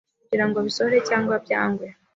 [0.21, 1.87] kugirango bisohore cyangwa byangwe